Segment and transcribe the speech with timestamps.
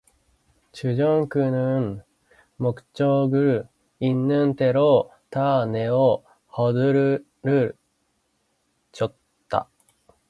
[0.71, 2.01] 주정꾼은
[2.55, 3.67] 목청을
[3.99, 6.23] 있는 대로 다 내어
[6.57, 7.75] 호통을
[8.91, 9.69] 쳤다.